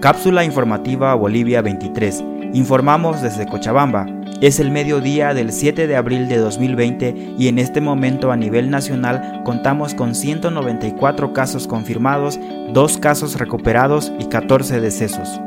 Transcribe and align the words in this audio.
Cápsula 0.00 0.44
informativa 0.44 1.12
Bolivia 1.16 1.60
23. 1.60 2.22
Informamos 2.52 3.20
desde 3.20 3.48
Cochabamba. 3.48 4.06
Es 4.40 4.60
el 4.60 4.70
mediodía 4.70 5.34
del 5.34 5.50
7 5.50 5.88
de 5.88 5.96
abril 5.96 6.28
de 6.28 6.36
2020 6.36 7.34
y 7.36 7.48
en 7.48 7.58
este 7.58 7.80
momento 7.80 8.30
a 8.30 8.36
nivel 8.36 8.70
nacional 8.70 9.42
contamos 9.44 9.94
con 9.94 10.14
194 10.14 11.32
casos 11.32 11.66
confirmados, 11.66 12.38
2 12.72 12.98
casos 12.98 13.40
recuperados 13.40 14.12
y 14.20 14.26
14 14.26 14.80
decesos. 14.80 15.40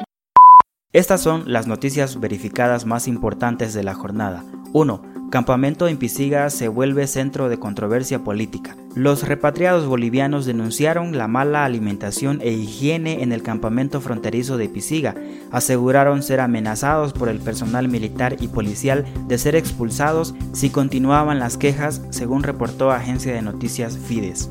Estas 0.92 1.22
son 1.22 1.44
las 1.46 1.68
noticias 1.68 2.20
verificadas 2.20 2.86
más 2.86 3.08
importantes 3.08 3.74
de 3.74 3.84
la 3.84 3.94
jornada. 3.94 4.44
1. 4.74 5.30
Campamento 5.32 5.88
en 5.88 5.96
Pisiga 5.96 6.50
se 6.50 6.68
vuelve 6.68 7.08
centro 7.08 7.48
de 7.48 7.58
controversia 7.58 8.20
política. 8.26 8.76
Los 8.96 9.26
repatriados 9.26 9.86
bolivianos 9.86 10.46
denunciaron 10.46 11.18
la 11.18 11.30
mala 11.30 11.64
alimentación 11.64 12.42
e 12.42 12.52
higiene 12.52 13.24
en 13.24 13.32
el 13.32 13.42
campamento 13.42 14.02
fronterizo 14.02 14.58
de 14.58 14.68
Pisiga. 14.68 15.16
Aseguraron 15.50 16.22
ser 16.24 16.42
amenazados 16.42 17.14
por 17.14 17.30
el 17.30 17.40
personal 17.40 17.88
militar 17.88 18.36
y 18.42 18.50
policial 18.50 19.06
de 19.28 19.38
ser 19.38 19.56
expulsados 19.56 20.36
si 20.52 20.70
continuaban 20.70 21.40
las 21.40 21.56
quejas, 21.56 22.02
según 22.10 22.44
reportó 22.44 22.92
Agencia 22.92 23.34
de 23.34 23.42
Noticias 23.42 23.98
Fides. 23.98 24.50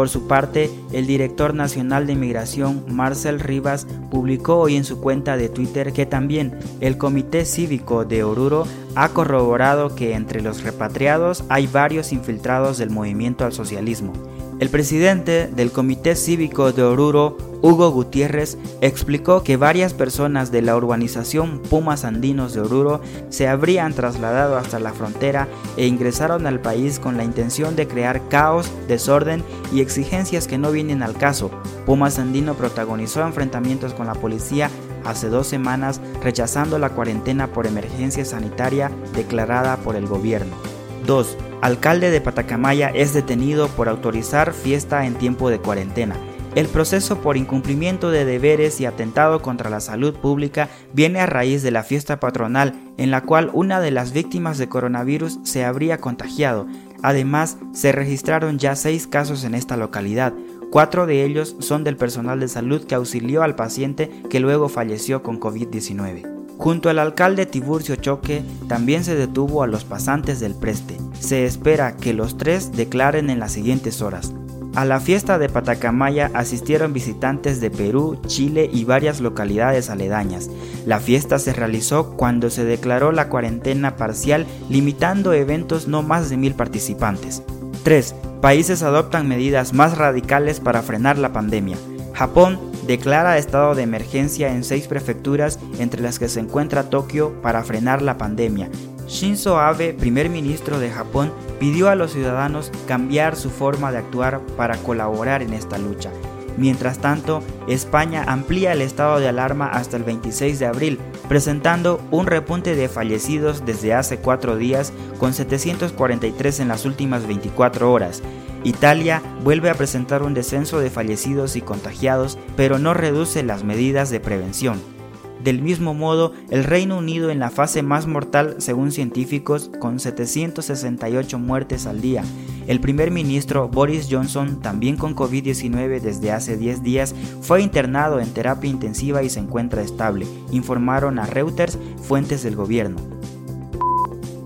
Por 0.00 0.08
su 0.08 0.26
parte, 0.26 0.70
el 0.94 1.06
director 1.06 1.52
nacional 1.52 2.06
de 2.06 2.14
Migración, 2.14 2.86
Marcel 2.88 3.38
Rivas, 3.38 3.86
publicó 4.10 4.56
hoy 4.56 4.76
en 4.76 4.84
su 4.84 4.98
cuenta 4.98 5.36
de 5.36 5.50
Twitter 5.50 5.92
que 5.92 6.06
también 6.06 6.58
el 6.80 6.96
Comité 6.96 7.44
Cívico 7.44 8.06
de 8.06 8.24
Oruro 8.24 8.66
ha 8.94 9.10
corroborado 9.10 9.94
que 9.94 10.14
entre 10.14 10.40
los 10.40 10.62
repatriados 10.62 11.44
hay 11.50 11.66
varios 11.66 12.14
infiltrados 12.14 12.78
del 12.78 12.88
movimiento 12.88 13.44
al 13.44 13.52
socialismo. 13.52 14.14
El 14.60 14.68
presidente 14.68 15.46
del 15.46 15.72
Comité 15.72 16.14
Cívico 16.14 16.70
de 16.70 16.82
Oruro, 16.82 17.38
Hugo 17.62 17.90
Gutiérrez, 17.92 18.58
explicó 18.82 19.42
que 19.42 19.56
varias 19.56 19.94
personas 19.94 20.52
de 20.52 20.60
la 20.60 20.76
urbanización 20.76 21.60
Pumas 21.60 22.04
Andinos 22.04 22.52
de 22.52 22.60
Oruro 22.60 23.00
se 23.30 23.48
habrían 23.48 23.94
trasladado 23.94 24.58
hasta 24.58 24.78
la 24.78 24.92
frontera 24.92 25.48
e 25.78 25.86
ingresaron 25.86 26.46
al 26.46 26.60
país 26.60 26.98
con 26.98 27.16
la 27.16 27.24
intención 27.24 27.74
de 27.74 27.88
crear 27.88 28.28
caos, 28.28 28.70
desorden 28.86 29.42
y 29.72 29.80
exigencias 29.80 30.46
que 30.46 30.58
no 30.58 30.70
vienen 30.72 31.02
al 31.02 31.14
caso. 31.16 31.50
Pumas 31.86 32.18
Andino 32.18 32.52
protagonizó 32.52 33.22
enfrentamientos 33.22 33.94
con 33.94 34.08
la 34.08 34.14
policía 34.14 34.68
hace 35.06 35.30
dos 35.30 35.46
semanas 35.46 36.02
rechazando 36.22 36.78
la 36.78 36.90
cuarentena 36.90 37.46
por 37.46 37.66
emergencia 37.66 38.26
sanitaria 38.26 38.90
declarada 39.14 39.78
por 39.78 39.96
el 39.96 40.06
gobierno. 40.06 40.69
2 41.06 41.36
alcalde 41.60 42.10
de 42.10 42.20
Patacamaya 42.20 42.88
es 42.88 43.12
detenido 43.12 43.68
por 43.68 43.88
autorizar 43.88 44.52
fiesta 44.52 45.06
en 45.06 45.14
tiempo 45.14 45.50
de 45.50 45.58
cuarentena. 45.58 46.16
El 46.54 46.66
proceso 46.66 47.20
por 47.20 47.36
incumplimiento 47.36 48.10
de 48.10 48.24
deberes 48.24 48.80
y 48.80 48.86
atentado 48.86 49.40
contra 49.40 49.70
la 49.70 49.78
salud 49.78 50.14
pública 50.14 50.68
viene 50.92 51.20
a 51.20 51.26
raíz 51.26 51.62
de 51.62 51.70
la 51.70 51.84
fiesta 51.84 52.18
patronal 52.18 52.74
en 52.96 53.12
la 53.12 53.22
cual 53.22 53.50
una 53.52 53.80
de 53.80 53.92
las 53.92 54.12
víctimas 54.12 54.58
de 54.58 54.68
coronavirus 54.68 55.38
se 55.44 55.64
habría 55.64 55.98
contagiado. 55.98 56.66
Además, 57.02 57.56
se 57.72 57.92
registraron 57.92 58.58
ya 58.58 58.74
seis 58.74 59.06
casos 59.06 59.44
en 59.44 59.54
esta 59.54 59.76
localidad. 59.76 60.32
Cuatro 60.72 61.06
de 61.06 61.24
ellos 61.24 61.56
son 61.60 61.84
del 61.84 61.96
personal 61.96 62.40
de 62.40 62.48
salud 62.48 62.84
que 62.84 62.96
auxilió 62.96 63.42
al 63.44 63.54
paciente 63.54 64.10
que 64.28 64.40
luego 64.40 64.68
falleció 64.68 65.22
con 65.22 65.38
COVID-19. 65.38 66.39
Junto 66.60 66.90
al 66.90 66.98
alcalde 66.98 67.46
Tiburcio 67.46 67.96
Choque 67.96 68.44
también 68.68 69.02
se 69.02 69.14
detuvo 69.14 69.62
a 69.62 69.66
los 69.66 69.84
pasantes 69.84 70.40
del 70.40 70.54
Preste. 70.54 70.98
Se 71.18 71.46
espera 71.46 71.96
que 71.96 72.12
los 72.12 72.36
tres 72.36 72.72
declaren 72.72 73.30
en 73.30 73.40
las 73.40 73.52
siguientes 73.52 74.02
horas. 74.02 74.34
A 74.74 74.84
la 74.84 75.00
fiesta 75.00 75.38
de 75.38 75.48
Patacamaya 75.48 76.30
asistieron 76.34 76.92
visitantes 76.92 77.62
de 77.62 77.70
Perú, 77.70 78.20
Chile 78.26 78.68
y 78.70 78.84
varias 78.84 79.22
localidades 79.22 79.88
aledañas. 79.88 80.50
La 80.84 81.00
fiesta 81.00 81.38
se 81.38 81.54
realizó 81.54 82.10
cuando 82.18 82.50
se 82.50 82.66
declaró 82.66 83.10
la 83.10 83.30
cuarentena 83.30 83.96
parcial 83.96 84.46
limitando 84.68 85.32
eventos 85.32 85.88
no 85.88 86.02
más 86.02 86.28
de 86.28 86.36
mil 86.36 86.52
participantes. 86.52 87.42
3. 87.84 88.14
Países 88.42 88.82
adoptan 88.82 89.26
medidas 89.26 89.72
más 89.72 89.96
radicales 89.96 90.60
para 90.60 90.82
frenar 90.82 91.16
la 91.16 91.32
pandemia. 91.32 91.78
Japón 92.12 92.69
declara 92.90 93.38
estado 93.38 93.76
de 93.76 93.84
emergencia 93.84 94.52
en 94.52 94.64
seis 94.64 94.88
prefecturas, 94.88 95.60
entre 95.78 96.02
las 96.02 96.18
que 96.18 96.28
se 96.28 96.40
encuentra 96.40 96.90
Tokio, 96.90 97.40
para 97.40 97.62
frenar 97.62 98.02
la 98.02 98.18
pandemia. 98.18 98.68
Shinzo 99.06 99.60
Abe, 99.60 99.94
primer 99.94 100.28
ministro 100.28 100.80
de 100.80 100.90
Japón, 100.90 101.32
pidió 101.60 101.88
a 101.88 101.94
los 101.94 102.12
ciudadanos 102.12 102.72
cambiar 102.88 103.36
su 103.36 103.48
forma 103.48 103.92
de 103.92 103.98
actuar 103.98 104.40
para 104.56 104.76
colaborar 104.78 105.40
en 105.40 105.52
esta 105.52 105.78
lucha. 105.78 106.10
Mientras 106.60 106.98
tanto, 106.98 107.42
España 107.68 108.22
amplía 108.26 108.74
el 108.74 108.82
estado 108.82 109.18
de 109.18 109.26
alarma 109.26 109.68
hasta 109.68 109.96
el 109.96 110.04
26 110.04 110.58
de 110.58 110.66
abril, 110.66 110.98
presentando 111.26 112.02
un 112.10 112.26
repunte 112.26 112.74
de 112.76 112.90
fallecidos 112.90 113.64
desde 113.64 113.94
hace 113.94 114.18
cuatro 114.18 114.56
días, 114.56 114.92
con 115.18 115.32
743 115.32 116.60
en 116.60 116.68
las 116.68 116.84
últimas 116.84 117.26
24 117.26 117.90
horas. 117.90 118.22
Italia 118.62 119.22
vuelve 119.42 119.70
a 119.70 119.74
presentar 119.74 120.22
un 120.22 120.34
descenso 120.34 120.80
de 120.80 120.90
fallecidos 120.90 121.56
y 121.56 121.62
contagiados, 121.62 122.36
pero 122.58 122.78
no 122.78 122.92
reduce 122.92 123.42
las 123.42 123.64
medidas 123.64 124.10
de 124.10 124.20
prevención. 124.20 124.99
Del 125.44 125.62
mismo 125.62 125.94
modo, 125.94 126.32
el 126.50 126.64
Reino 126.64 126.98
Unido 126.98 127.30
en 127.30 127.38
la 127.38 127.50
fase 127.50 127.82
más 127.82 128.06
mortal 128.06 128.56
según 128.58 128.92
científicos, 128.92 129.70
con 129.78 129.98
768 129.98 131.38
muertes 131.38 131.86
al 131.86 132.00
día. 132.02 132.22
El 132.66 132.80
primer 132.80 133.10
ministro 133.10 133.68
Boris 133.68 134.08
Johnson, 134.10 134.60
también 134.60 134.96
con 134.96 135.16
COVID-19 135.16 136.00
desde 136.00 136.30
hace 136.30 136.56
10 136.56 136.82
días, 136.82 137.14
fue 137.40 137.62
internado 137.62 138.20
en 138.20 138.32
terapia 138.34 138.70
intensiva 138.70 139.22
y 139.22 139.30
se 139.30 139.40
encuentra 139.40 139.82
estable, 139.82 140.26
informaron 140.52 141.18
a 141.18 141.26
Reuters 141.26 141.78
fuentes 142.02 142.42
del 142.42 142.56
gobierno. 142.56 143.19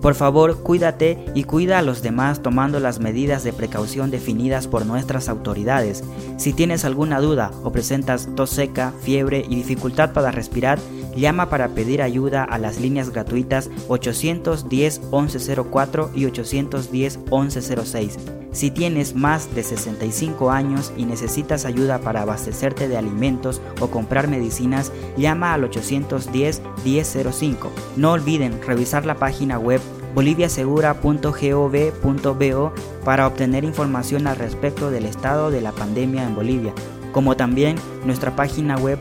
Por 0.04 0.14
favor, 0.14 0.58
cuídate 0.58 1.24
y 1.34 1.44
cuida 1.44 1.78
a 1.78 1.82
los 1.82 2.02
demás 2.02 2.42
tomando 2.42 2.78
las 2.78 3.00
medidas 3.00 3.42
de 3.42 3.54
precaución 3.54 4.10
definidas 4.10 4.66
por 4.66 4.84
nuestras 4.84 5.30
autoridades. 5.30 6.04
Si 6.36 6.52
tienes 6.52 6.84
alguna 6.84 7.20
duda 7.20 7.50
o 7.62 7.72
presentas 7.72 8.28
tos 8.36 8.50
seca, 8.50 8.92
fiebre 9.00 9.46
y 9.48 9.56
dificultad 9.56 10.12
para 10.12 10.30
respirar, 10.30 10.78
llama 11.16 11.48
para 11.48 11.68
pedir 11.68 12.02
ayuda 12.02 12.44
a 12.44 12.58
las 12.58 12.78
líneas 12.80 13.08
gratuitas 13.10 13.70
810 13.88 15.00
1104 15.12 16.10
y 16.14 16.26
810 16.26 17.18
1106. 17.30 18.18
Si 18.52 18.70
tienes 18.70 19.16
más 19.16 19.52
de 19.54 19.62
65 19.64 20.52
años 20.52 20.92
y 20.96 21.06
necesitas 21.06 21.64
ayuda 21.64 21.98
para 21.98 22.22
abastecerte 22.22 22.86
de 22.86 22.96
alimentos 22.96 23.60
o 23.80 23.88
comprar 23.88 24.28
medicinas, 24.28 24.92
llama 25.16 25.54
al 25.54 25.64
810 25.64 26.62
1005. 26.84 27.72
No 27.96 28.12
olviden 28.12 28.62
revisar 28.62 29.04
la 29.06 29.16
página 29.16 29.58
web 29.58 29.80
boliviasegura.gov.bo 30.14 32.72
para 33.04 33.26
obtener 33.26 33.64
información 33.64 34.28
al 34.28 34.36
respecto 34.36 34.92
del 34.92 35.06
estado 35.06 35.50
de 35.50 35.60
la 35.60 35.72
pandemia 35.72 36.22
en 36.22 36.36
Bolivia, 36.36 36.72
como 37.12 37.36
también 37.36 37.74
nuestra 38.04 38.36
página 38.36 38.76
web 38.76 39.00